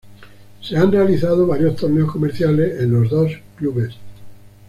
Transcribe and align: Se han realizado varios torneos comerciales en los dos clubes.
Se 0.61 0.75
han 0.77 0.91
realizado 0.91 1.45
varios 1.45 1.75
torneos 1.75 2.11
comerciales 2.11 2.81
en 2.81 2.91
los 2.91 3.11
dos 3.11 3.33
clubes. 3.57 3.93